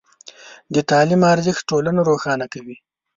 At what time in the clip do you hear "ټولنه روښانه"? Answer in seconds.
1.69-2.45